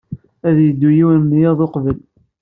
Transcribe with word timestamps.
Ad 0.47 0.57
yeddu 0.65 0.89
yiwen 0.97 1.21
n 1.29 1.37
yiḍ 1.41 1.59
uqbel. 1.65 1.99